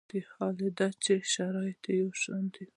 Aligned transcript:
حال 0.33 0.57
دا 0.77 0.87
چې 1.03 1.13
شرایط 1.33 1.83
یو 2.01 2.09
شان 2.21 2.45
وي. 2.55 2.65